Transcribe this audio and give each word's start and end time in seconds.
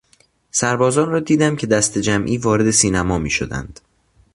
سربازان 0.51 1.09
را 1.09 1.19
دیدم 1.19 1.55
که 1.55 1.67
دسته 1.67 2.01
جمعی 2.01 2.37
وارد 2.37 2.71
سینما 2.71 3.17
میشدند. 3.17 3.79